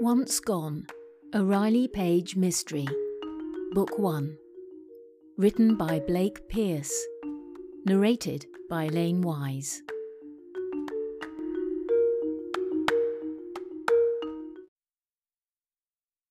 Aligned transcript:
Once 0.00 0.38
Gone, 0.38 0.86
a 1.32 1.44
Riley 1.44 1.88
Paige 1.88 2.36
mystery. 2.36 2.86
Book 3.72 3.98
1. 3.98 4.38
Written 5.36 5.74
by 5.74 5.98
Blake 5.98 6.48
Pierce. 6.48 6.94
Narrated 7.84 8.46
by 8.70 8.84
Elaine 8.84 9.22
Wise. 9.22 9.82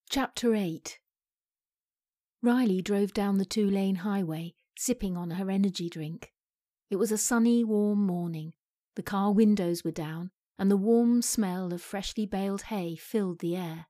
Chapter 0.09 0.55
8 0.55 0.99
Riley 2.41 2.81
drove 2.81 3.13
down 3.13 3.37
the 3.37 3.43
two 3.43 3.69
lane 3.69 3.95
highway, 3.95 4.53
sipping 4.77 5.17
on 5.17 5.31
her 5.31 5.51
energy 5.51 5.89
drink. 5.89 6.31
It 6.89 6.95
was 6.95 7.11
a 7.11 7.17
sunny, 7.17 7.65
warm 7.65 8.05
morning. 8.05 8.53
The 8.95 9.03
car 9.03 9.33
windows 9.33 9.83
were 9.83 9.91
down, 9.91 10.31
and 10.59 10.71
the 10.71 10.77
warm 10.77 11.21
smell 11.21 11.71
of 11.73 11.81
freshly 11.81 12.25
baled 12.25 12.63
hay 12.63 12.95
filled 12.95 13.39
the 13.39 13.55
air. 13.55 13.87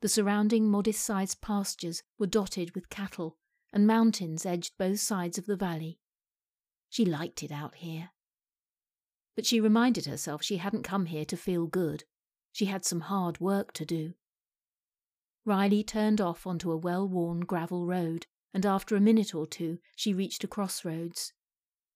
The 0.00 0.08
surrounding 0.08 0.68
modest 0.68 1.04
sized 1.04 1.40
pastures 1.40 2.02
were 2.18 2.26
dotted 2.26 2.74
with 2.74 2.90
cattle, 2.90 3.36
and 3.72 3.86
mountains 3.86 4.46
edged 4.46 4.78
both 4.78 5.00
sides 5.00 5.38
of 5.38 5.46
the 5.46 5.56
valley. 5.56 5.98
She 6.88 7.04
liked 7.04 7.42
it 7.42 7.52
out 7.52 7.76
here. 7.76 8.10
But 9.36 9.46
she 9.46 9.60
reminded 9.60 10.06
herself 10.06 10.42
she 10.42 10.56
hadn't 10.56 10.82
come 10.82 11.06
here 11.06 11.24
to 11.26 11.36
feel 11.36 11.66
good. 11.66 12.04
She 12.52 12.64
had 12.64 12.84
some 12.84 13.02
hard 13.02 13.40
work 13.40 13.72
to 13.74 13.84
do. 13.84 14.14
Riley 15.44 15.82
turned 15.82 16.20
off 16.20 16.46
onto 16.46 16.72
a 16.72 16.76
well 16.76 17.08
worn 17.08 17.40
gravel 17.40 17.86
road, 17.86 18.26
and 18.52 18.66
after 18.66 18.96
a 18.96 19.00
minute 19.00 19.34
or 19.34 19.46
two 19.46 19.78
she 19.96 20.12
reached 20.12 20.44
a 20.44 20.48
crossroads. 20.48 21.32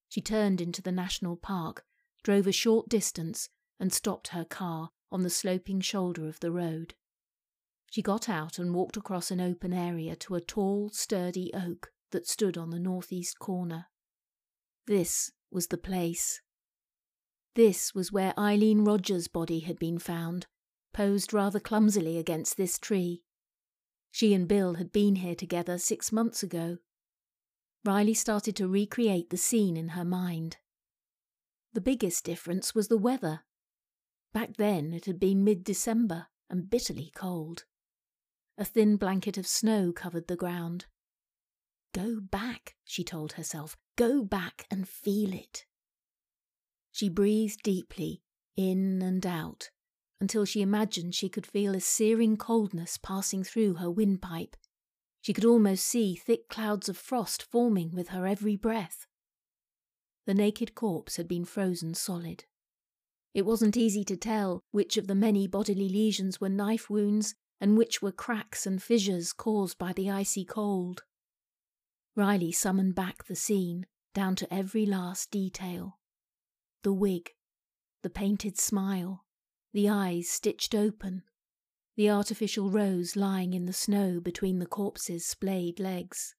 She 0.09 0.21
turned 0.21 0.61
into 0.61 0.83
the 0.83 0.93
national 0.93 1.37
park, 1.37 1.85
drove 2.23 2.47
a 2.47 2.53
short 2.53 2.89
distance, 2.89 3.49
and 3.83 3.93
stopped 3.93 4.29
her 4.29 4.45
car 4.45 4.91
on 5.11 5.25
the 5.25 5.29
sloping 5.29 5.81
shoulder 5.81 6.29
of 6.29 6.39
the 6.39 6.53
road. 6.53 6.95
She 7.91 8.01
got 8.01 8.29
out 8.29 8.57
and 8.57 8.73
walked 8.73 8.97
across 8.97 9.33
an 9.33 9.41
open 9.41 9.73
area 9.73 10.15
to 10.15 10.37
a 10.37 10.41
tall, 10.41 10.91
sturdy 10.93 11.51
oak 11.53 11.91
that 12.13 12.29
stood 12.29 12.57
on 12.57 12.71
the 12.71 12.79
northeast 12.79 13.41
corner. 13.41 13.87
This 14.87 15.33
was 15.51 15.67
the 15.67 15.79
place. 15.79 16.41
This 17.57 17.93
was 17.93 18.13
where 18.13 18.33
Eileen 18.39 18.85
Rogers' 18.85 19.27
body 19.27 19.59
had 19.59 19.81
been 19.81 19.99
found, 19.99 20.47
posed 20.95 21.35
rather 21.35 21.59
clumsily 21.59 22.19
against 22.19 22.57
this 22.57 22.79
tree. 22.79 23.25
She 24.13 24.33
and 24.33 24.47
Bill 24.47 24.75
had 24.75 24.93
been 24.93 25.17
here 25.17 25.35
together 25.35 25.77
six 25.77 26.13
months 26.13 26.45
ago. 26.45 26.79
Riley 27.85 28.15
started 28.15 28.55
to 28.57 28.69
recreate 28.69 29.31
the 29.31 29.37
scene 29.37 29.77
in 29.77 29.89
her 29.89 30.05
mind. 30.05 30.59
The 31.73 31.81
biggest 31.81 32.25
difference 32.25 32.77
was 32.77 32.87
the 32.87 32.97
weather. 32.97 33.41
Back 34.33 34.57
then 34.57 34.93
it 34.93 35.05
had 35.05 35.21
been 35.21 35.45
mid 35.45 35.65
December 35.65 36.27
and 36.49 36.71
bitterly 36.71 37.11
cold. 37.15 37.65
A 38.59 38.65
thin 38.65 38.97
blanket 38.97 39.37
of 39.37 39.47
snow 39.47 39.93
covered 39.93 40.29
the 40.29 40.37
ground. 40.37 40.87
Go 41.93 42.21
back, 42.21 42.77
she 42.85 43.05
told 43.05 43.33
herself. 43.33 43.77
Go 43.97 44.23
back 44.25 44.67
and 44.71 44.89
feel 44.89 45.33
it. 45.33 45.67
She 46.91 47.09
breathed 47.09 47.63
deeply, 47.63 48.23
in 48.57 49.03
and 49.03 49.27
out, 49.27 49.71
until 50.21 50.45
she 50.45 50.63
imagined 50.63 51.15
she 51.15 51.29
could 51.29 51.47
feel 51.47 51.75
a 51.75 51.81
searing 51.81 52.37
coldness 52.37 52.99
passing 52.99 53.45
through 53.45 53.75
her 53.75 53.91
windpipe. 53.91 54.57
She 55.21 55.33
could 55.33 55.45
almost 55.45 55.85
see 55.85 56.17
thick 56.17 56.49
clouds 56.49 56.89
of 56.89 56.97
frost 56.97 57.43
forming 57.43 57.93
with 57.93 58.09
her 58.09 58.27
every 58.27 58.57
breath. 58.57 59.07
The 60.27 60.35
naked 60.35 60.75
corpse 60.75 61.17
had 61.17 61.29
been 61.29 61.45
frozen 61.45 61.95
solid. 61.95 62.45
It 63.35 63.47
wasn't 63.47 63.79
easy 63.79 64.05
to 64.05 64.17
tell 64.17 64.63
which 64.73 64.99
of 64.99 65.07
the 65.07 65.15
many 65.15 65.47
bodily 65.47 65.89
lesions 65.89 66.41
were 66.41 66.51
knife 66.51 66.91
wounds 66.91 67.35
and 67.61 67.79
which 67.79 68.03
were 68.03 68.13
cracks 68.13 68.67
and 68.67 68.83
fissures 68.83 69.33
caused 69.33 69.79
by 69.79 69.95
the 69.95 70.11
icy 70.11 70.45
cold. 70.45 71.03
Riley 72.15 72.53
summoned 72.53 72.95
back 72.95 73.25
the 73.25 73.37
scene, 73.37 73.87
down 74.13 74.37
to 74.37 74.53
every 74.53 74.85
last 74.85 75.31
detail. 75.31 75.99
The 76.83 76.93
wig, 76.93 77.31
the 78.03 78.11
painted 78.11 78.59
smile, 78.59 79.25
the 79.73 79.89
eyes 79.89 80.29
stitched 80.29 80.75
open, 80.75 81.23
the 81.97 82.11
artificial 82.11 82.69
rose 82.69 83.17
lying 83.17 83.55
in 83.55 83.65
the 83.65 83.73
snow 83.73 84.21
between 84.21 84.59
the 84.59 84.67
corpse's 84.67 85.25
splayed 85.25 85.81
legs. 85.81 86.35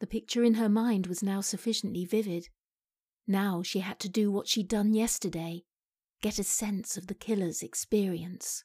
The 0.00 0.06
picture 0.06 0.44
in 0.44 0.54
her 0.54 0.68
mind 0.68 1.06
was 1.06 1.22
now 1.22 1.40
sufficiently 1.40 2.04
vivid 2.04 2.48
now 3.26 3.62
she 3.62 3.80
had 3.80 3.98
to 4.00 4.08
do 4.08 4.30
what 4.30 4.48
she'd 4.48 4.68
done 4.68 4.94
yesterday 4.94 5.62
get 6.22 6.38
a 6.38 6.44
sense 6.44 6.96
of 6.96 7.08
the 7.08 7.14
killer's 7.14 7.62
experience. 7.62 8.64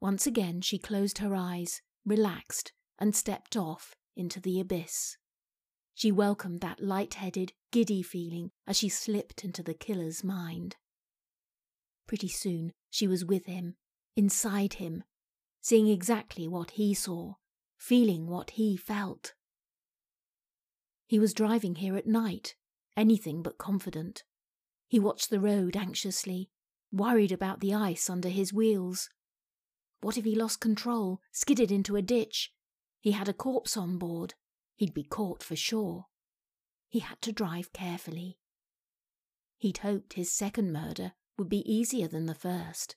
Once 0.00 0.26
again, 0.26 0.60
she 0.60 0.78
closed 0.78 1.18
her 1.18 1.34
eyes, 1.34 1.82
relaxed, 2.06 2.72
and 2.98 3.14
stepped 3.14 3.56
off 3.56 3.94
into 4.16 4.40
the 4.40 4.60
abyss. 4.60 5.16
She 5.94 6.10
welcomed 6.10 6.60
that 6.60 6.82
light-headed, 6.82 7.52
giddy 7.70 8.02
feeling 8.02 8.50
as 8.66 8.78
she 8.78 8.88
slipped 8.88 9.44
into 9.44 9.62
the 9.62 9.74
killer's 9.74 10.24
mind. 10.24 10.76
Pretty 12.06 12.28
soon, 12.28 12.72
she 12.90 13.06
was 13.06 13.24
with 13.24 13.46
him, 13.46 13.74
inside 14.16 14.74
him, 14.74 15.04
seeing 15.60 15.88
exactly 15.88 16.48
what 16.48 16.72
he 16.72 16.94
saw, 16.94 17.34
feeling 17.76 18.26
what 18.26 18.50
he 18.52 18.76
felt. 18.76 19.34
He 21.06 21.18
was 21.18 21.34
driving 21.34 21.76
here 21.76 21.96
at 21.96 22.06
night, 22.06 22.54
anything 22.96 23.42
but 23.42 23.58
confident. 23.58 24.24
He 24.92 25.00
watched 25.00 25.30
the 25.30 25.40
road 25.40 25.74
anxiously, 25.74 26.50
worried 26.92 27.32
about 27.32 27.60
the 27.60 27.72
ice 27.72 28.10
under 28.10 28.28
his 28.28 28.52
wheels. 28.52 29.08
What 30.02 30.18
if 30.18 30.26
he 30.26 30.34
lost 30.34 30.60
control, 30.60 31.22
skidded 31.32 31.72
into 31.72 31.96
a 31.96 32.02
ditch? 32.02 32.52
He 33.00 33.12
had 33.12 33.26
a 33.26 33.32
corpse 33.32 33.74
on 33.74 33.96
board. 33.96 34.34
He'd 34.76 34.92
be 34.92 35.02
caught 35.02 35.42
for 35.42 35.56
sure. 35.56 36.08
He 36.90 36.98
had 36.98 37.22
to 37.22 37.32
drive 37.32 37.72
carefully. 37.72 38.36
He'd 39.56 39.78
hoped 39.78 40.12
his 40.12 40.30
second 40.30 40.74
murder 40.74 41.14
would 41.38 41.48
be 41.48 41.64
easier 41.72 42.06
than 42.06 42.26
the 42.26 42.34
first, 42.34 42.96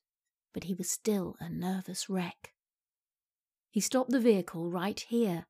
but 0.53 0.65
he 0.65 0.73
was 0.73 0.91
still 0.91 1.37
a 1.39 1.47
nervous 1.47 2.09
wreck. 2.09 2.51
He 3.69 3.79
stopped 3.79 4.09
the 4.09 4.19
vehicle 4.19 4.69
right 4.69 4.99
here. 4.99 5.45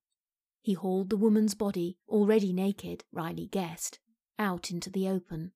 He 0.62 0.74
hauled 0.74 1.10
the 1.10 1.18
woman's 1.18 1.56
body, 1.56 1.98
already 2.08 2.54
naked, 2.54 3.04
Riley 3.12 3.48
guessed, 3.48 3.98
out 4.38 4.70
into 4.70 4.92
the 4.92 5.10
open. 5.10 5.52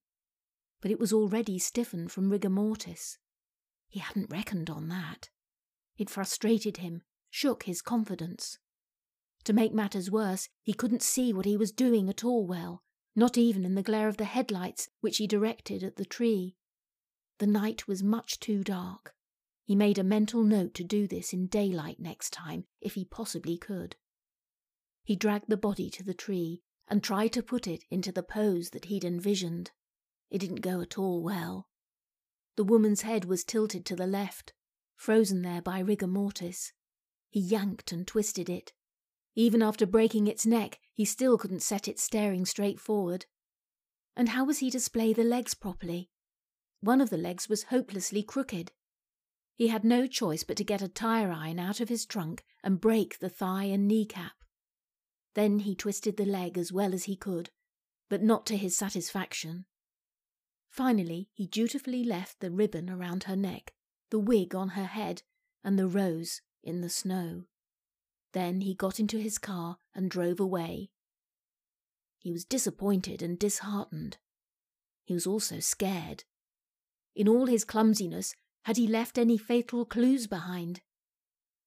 But 0.81 0.91
it 0.91 0.99
was 0.99 1.11
already 1.11 1.59
stiffened 1.59 2.11
from 2.11 2.29
rigor 2.29 2.49
mortis. 2.49 3.17
He 3.87 3.99
hadn't 3.99 4.31
reckoned 4.31 4.69
on 4.69 4.87
that. 4.89 5.29
It 5.97 6.09
frustrated 6.09 6.77
him, 6.77 7.01
shook 7.29 7.63
his 7.63 7.81
confidence. 7.81 8.57
To 9.45 9.53
make 9.53 9.73
matters 9.73 10.11
worse, 10.11 10.47
he 10.63 10.73
couldn't 10.73 11.01
see 11.01 11.33
what 11.33 11.45
he 11.45 11.57
was 11.57 11.71
doing 11.71 12.09
at 12.09 12.23
all 12.23 12.45
well, 12.45 12.83
not 13.15 13.37
even 13.37 13.65
in 13.65 13.75
the 13.75 13.83
glare 13.83 14.07
of 14.07 14.17
the 14.17 14.25
headlights 14.25 14.89
which 15.01 15.17
he 15.17 15.27
directed 15.27 15.83
at 15.83 15.95
the 15.95 16.05
tree. 16.05 16.55
The 17.39 17.47
night 17.47 17.87
was 17.87 18.03
much 18.03 18.39
too 18.39 18.63
dark. 18.63 19.13
He 19.63 19.75
made 19.75 19.97
a 19.97 20.03
mental 20.03 20.43
note 20.43 20.73
to 20.75 20.83
do 20.83 21.07
this 21.07 21.33
in 21.33 21.47
daylight 21.47 21.99
next 21.99 22.31
time, 22.31 22.65
if 22.81 22.95
he 22.95 23.05
possibly 23.05 23.57
could. 23.57 23.95
He 25.03 25.15
dragged 25.15 25.49
the 25.49 25.57
body 25.57 25.89
to 25.91 26.03
the 26.03 26.13
tree 26.13 26.61
and 26.87 27.03
tried 27.03 27.33
to 27.33 27.43
put 27.43 27.67
it 27.67 27.83
into 27.89 28.11
the 28.11 28.23
pose 28.23 28.71
that 28.71 28.85
he'd 28.85 29.05
envisioned. 29.05 29.71
It 30.29 30.39
didn't 30.39 30.61
go 30.61 30.81
at 30.81 30.97
all 30.97 31.21
well. 31.21 31.67
The 32.55 32.63
woman's 32.63 33.01
head 33.01 33.25
was 33.25 33.43
tilted 33.43 33.85
to 33.85 33.95
the 33.95 34.07
left, 34.07 34.53
frozen 34.95 35.41
there 35.41 35.61
by 35.61 35.79
rigor 35.79 36.07
mortis. 36.07 36.73
He 37.29 37.39
yanked 37.39 37.91
and 37.91 38.05
twisted 38.05 38.49
it. 38.49 38.73
Even 39.35 39.61
after 39.61 39.85
breaking 39.85 40.27
its 40.27 40.45
neck, 40.45 40.79
he 40.93 41.05
still 41.05 41.37
couldn't 41.37 41.61
set 41.61 41.87
it 41.87 41.99
staring 41.99 42.45
straight 42.45 42.79
forward. 42.79 43.25
And 44.15 44.29
how 44.29 44.43
was 44.43 44.59
he 44.59 44.69
to 44.71 44.79
splay 44.79 45.13
the 45.13 45.23
legs 45.23 45.53
properly? 45.53 46.09
One 46.81 46.99
of 46.99 47.09
the 47.09 47.17
legs 47.17 47.47
was 47.47 47.63
hopelessly 47.63 48.23
crooked. 48.23 48.71
He 49.55 49.67
had 49.67 49.83
no 49.83 50.07
choice 50.07 50.43
but 50.43 50.57
to 50.57 50.63
get 50.63 50.81
a 50.81 50.87
tire 50.87 51.31
iron 51.31 51.59
out 51.59 51.79
of 51.79 51.89
his 51.89 52.05
trunk 52.05 52.43
and 52.63 52.81
break 52.81 53.19
the 53.19 53.29
thigh 53.29 53.65
and 53.65 53.87
kneecap. 53.87 54.33
Then 55.35 55.59
he 55.59 55.75
twisted 55.75 56.17
the 56.17 56.25
leg 56.25 56.57
as 56.57 56.73
well 56.73 56.93
as 56.93 57.05
he 57.05 57.15
could, 57.15 57.49
but 58.09 58.21
not 58.21 58.45
to 58.47 58.57
his 58.57 58.75
satisfaction. 58.75 59.65
Finally, 60.79 61.27
he 61.33 61.45
dutifully 61.45 62.05
left 62.05 62.39
the 62.39 62.49
ribbon 62.49 62.89
around 62.89 63.25
her 63.25 63.35
neck, 63.35 63.73
the 64.11 64.17
wig 64.17 64.55
on 64.55 64.69
her 64.69 64.85
head, 64.85 65.23
and 65.61 65.77
the 65.77 65.85
rose 65.85 66.39
in 66.63 66.79
the 66.79 66.87
snow. 66.87 67.43
Then 68.31 68.61
he 68.61 68.73
got 68.73 68.97
into 68.97 69.17
his 69.17 69.37
car 69.37 69.75
and 69.93 70.09
drove 70.09 70.39
away. 70.39 70.89
He 72.17 72.31
was 72.31 72.45
disappointed 72.45 73.21
and 73.21 73.37
disheartened. 73.37 74.19
He 75.03 75.13
was 75.13 75.27
also 75.27 75.59
scared. 75.59 76.23
In 77.13 77.27
all 77.27 77.47
his 77.47 77.65
clumsiness, 77.65 78.33
had 78.63 78.77
he 78.77 78.87
left 78.87 79.17
any 79.17 79.37
fatal 79.37 79.83
clues 79.83 80.27
behind? 80.27 80.79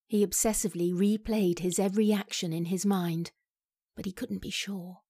He 0.07 0.25
obsessively 0.27 0.91
replayed 0.91 1.59
his 1.59 1.79
every 1.79 2.15
action 2.15 2.55
in 2.55 2.65
his 2.65 2.87
mind 2.87 3.31
but 3.95 4.07
he 4.07 4.13
couldn't 4.13 4.41
be 4.41 4.49
sure. 4.49 5.01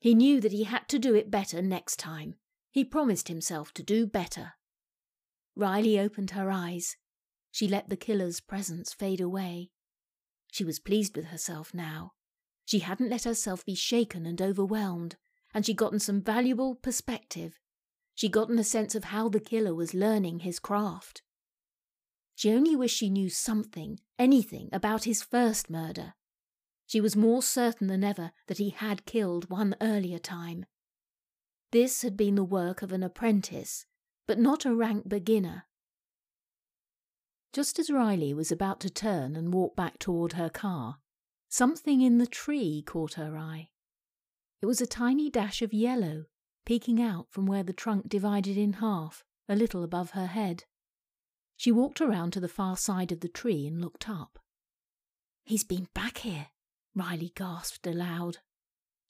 He 0.00 0.14
knew 0.14 0.38
that 0.42 0.52
he 0.52 0.64
had 0.64 0.86
to 0.90 0.98
do 0.98 1.14
it 1.14 1.30
better 1.30 1.62
next 1.62 1.96
time. 1.96 2.34
He 2.74 2.84
promised 2.84 3.28
himself 3.28 3.72
to 3.74 3.84
do 3.84 4.04
better. 4.04 4.54
Riley 5.54 5.96
opened 5.96 6.32
her 6.32 6.50
eyes. 6.50 6.96
she 7.52 7.68
let 7.68 7.88
the 7.88 7.96
killer's 7.96 8.40
presence 8.40 8.92
fade 8.92 9.20
away. 9.20 9.70
She 10.50 10.64
was 10.64 10.80
pleased 10.80 11.14
with 11.14 11.26
herself 11.26 11.72
now. 11.72 12.14
She 12.64 12.80
hadn't 12.80 13.10
let 13.10 13.22
herself 13.22 13.64
be 13.64 13.76
shaken 13.76 14.26
and 14.26 14.42
overwhelmed, 14.42 15.14
and 15.54 15.64
she'd 15.64 15.76
gotten 15.76 16.00
some 16.00 16.20
valuable 16.20 16.74
perspective. 16.74 17.60
She'd 18.16 18.32
gotten 18.32 18.58
a 18.58 18.64
sense 18.64 18.96
of 18.96 19.04
how 19.04 19.28
the 19.28 19.38
killer 19.38 19.72
was 19.72 19.94
learning 19.94 20.40
his 20.40 20.58
craft. 20.58 21.22
She 22.34 22.50
only 22.50 22.74
wished 22.74 22.96
she 22.96 23.08
knew 23.08 23.30
something, 23.30 24.00
anything, 24.18 24.68
about 24.72 25.04
his 25.04 25.22
first 25.22 25.70
murder. 25.70 26.14
She 26.88 27.00
was 27.00 27.14
more 27.14 27.40
certain 27.40 27.86
than 27.86 28.02
ever 28.02 28.32
that 28.48 28.58
he 28.58 28.70
had 28.70 29.06
killed 29.06 29.48
one 29.48 29.76
earlier 29.80 30.18
time. 30.18 30.66
This 31.74 32.02
had 32.02 32.16
been 32.16 32.36
the 32.36 32.44
work 32.44 32.82
of 32.82 32.92
an 32.92 33.02
apprentice, 33.02 33.84
but 34.28 34.38
not 34.38 34.64
a 34.64 34.72
rank 34.72 35.08
beginner. 35.08 35.64
Just 37.52 37.80
as 37.80 37.90
Riley 37.90 38.32
was 38.32 38.52
about 38.52 38.78
to 38.82 38.90
turn 38.90 39.34
and 39.34 39.52
walk 39.52 39.74
back 39.74 39.98
toward 39.98 40.34
her 40.34 40.48
car, 40.48 40.98
something 41.48 42.00
in 42.00 42.18
the 42.18 42.28
tree 42.28 42.84
caught 42.86 43.14
her 43.14 43.36
eye. 43.36 43.70
It 44.62 44.66
was 44.66 44.80
a 44.80 44.86
tiny 44.86 45.28
dash 45.30 45.62
of 45.62 45.74
yellow 45.74 46.26
peeking 46.64 47.02
out 47.02 47.26
from 47.32 47.44
where 47.44 47.64
the 47.64 47.72
trunk 47.72 48.08
divided 48.08 48.56
in 48.56 48.74
half, 48.74 49.24
a 49.48 49.56
little 49.56 49.82
above 49.82 50.10
her 50.10 50.26
head. 50.26 50.62
She 51.56 51.72
walked 51.72 52.00
around 52.00 52.34
to 52.34 52.40
the 52.40 52.46
far 52.46 52.76
side 52.76 53.10
of 53.10 53.18
the 53.18 53.26
tree 53.26 53.66
and 53.66 53.80
looked 53.80 54.08
up. 54.08 54.38
He's 55.44 55.64
been 55.64 55.88
back 55.92 56.18
here, 56.18 56.50
Riley 56.94 57.32
gasped 57.34 57.84
aloud. 57.84 58.38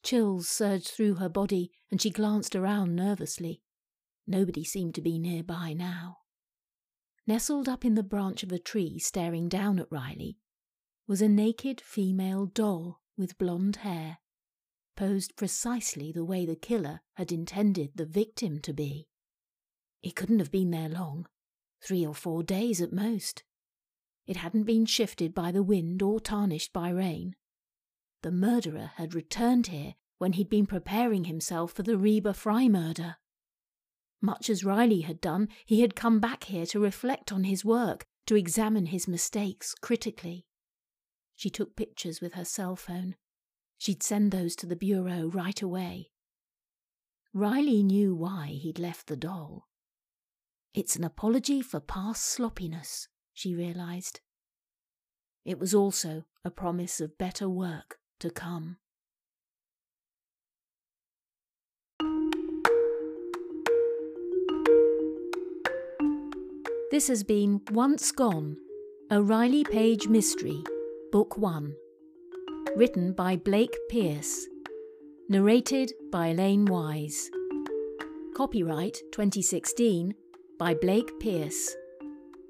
Chills 0.04 0.48
surged 0.48 0.88
through 0.88 1.14
her 1.14 1.30
body 1.30 1.72
and 1.90 2.00
she 2.00 2.10
glanced 2.10 2.54
around 2.54 2.94
nervously. 2.94 3.62
Nobody 4.26 4.62
seemed 4.62 4.94
to 4.94 5.00
be 5.00 5.18
nearby 5.18 5.72
now. 5.72 6.18
Nestled 7.26 7.68
up 7.68 7.84
in 7.84 7.94
the 7.94 8.02
branch 8.02 8.42
of 8.42 8.52
a 8.52 8.58
tree, 8.58 8.98
staring 8.98 9.48
down 9.48 9.78
at 9.78 9.90
Riley, 9.90 10.36
was 11.06 11.22
a 11.22 11.28
naked 11.28 11.80
female 11.80 12.44
doll 12.44 13.00
with 13.16 13.38
blonde 13.38 13.76
hair, 13.76 14.18
posed 14.94 15.36
precisely 15.36 16.12
the 16.12 16.24
way 16.24 16.44
the 16.44 16.56
killer 16.56 17.00
had 17.14 17.32
intended 17.32 17.92
the 17.94 18.06
victim 18.06 18.60
to 18.60 18.74
be. 18.74 19.08
It 20.02 20.14
couldn't 20.14 20.38
have 20.38 20.50
been 20.50 20.70
there 20.70 20.90
long, 20.90 21.26
three 21.82 22.04
or 22.04 22.14
four 22.14 22.42
days 22.42 22.82
at 22.82 22.92
most. 22.92 23.42
It 24.26 24.36
hadn't 24.36 24.64
been 24.64 24.84
shifted 24.84 25.34
by 25.34 25.50
the 25.50 25.62
wind 25.62 26.02
or 26.02 26.20
tarnished 26.20 26.74
by 26.74 26.90
rain. 26.90 27.36
The 28.24 28.32
murderer 28.32 28.92
had 28.94 29.12
returned 29.12 29.66
here 29.66 29.96
when 30.16 30.32
he'd 30.32 30.48
been 30.48 30.64
preparing 30.64 31.24
himself 31.24 31.72
for 31.72 31.82
the 31.82 31.98
Reba 31.98 32.32
Fry 32.32 32.68
murder. 32.68 33.16
Much 34.22 34.48
as 34.48 34.64
Riley 34.64 35.02
had 35.02 35.20
done, 35.20 35.50
he 35.66 35.82
had 35.82 35.94
come 35.94 36.20
back 36.20 36.44
here 36.44 36.64
to 36.64 36.80
reflect 36.80 37.32
on 37.32 37.44
his 37.44 37.66
work, 37.66 38.06
to 38.24 38.34
examine 38.34 38.86
his 38.86 39.06
mistakes 39.06 39.74
critically. 39.74 40.46
She 41.36 41.50
took 41.50 41.76
pictures 41.76 42.22
with 42.22 42.32
her 42.32 42.46
cell 42.46 42.76
phone. 42.76 43.16
She'd 43.76 44.02
send 44.02 44.32
those 44.32 44.56
to 44.56 44.66
the 44.66 44.74
bureau 44.74 45.26
right 45.26 45.60
away. 45.60 46.08
Riley 47.34 47.82
knew 47.82 48.14
why 48.14 48.46
he'd 48.46 48.78
left 48.78 49.06
the 49.06 49.16
doll. 49.16 49.68
It's 50.72 50.96
an 50.96 51.04
apology 51.04 51.60
for 51.60 51.78
past 51.78 52.24
sloppiness, 52.24 53.06
she 53.34 53.54
realized. 53.54 54.20
It 55.44 55.58
was 55.58 55.74
also 55.74 56.24
a 56.42 56.50
promise 56.50 57.02
of 57.02 57.18
better 57.18 57.50
work 57.50 57.98
to 58.20 58.30
come. 58.30 58.76
This 66.90 67.08
has 67.08 67.24
been 67.24 67.60
Once 67.72 68.12
Gone, 68.12 68.56
a 69.10 69.20
Riley 69.20 69.64
Paige 69.64 70.06
mystery, 70.06 70.62
Book 71.10 71.36
1. 71.36 71.74
Written 72.76 73.12
by 73.12 73.34
Blake 73.34 73.76
Pierce. 73.88 74.46
Narrated 75.28 75.92
by 76.12 76.28
Elaine 76.28 76.66
Wise. 76.66 77.30
Copyright 78.36 78.98
2016 79.10 80.14
by 80.56 80.74
Blake 80.74 81.18
Pierce. 81.18 81.74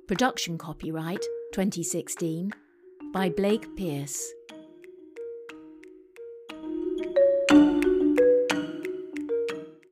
Production 0.06 0.58
copyright 0.58 1.24
2016 1.54 2.52
by 3.14 3.30
Blake 3.30 3.74
Pierce. 3.76 4.30